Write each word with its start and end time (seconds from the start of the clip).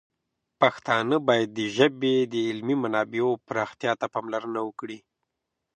پښتانه 0.59 1.15
باید 1.27 1.49
د 1.57 1.59
ژبې 1.77 2.15
د 2.33 2.35
علمي 2.47 2.75
منابعو 2.83 3.31
پراختیا 3.47 3.91
ته 3.99 4.05
پاملرنه 4.13 4.59
وکړي. 4.67 4.99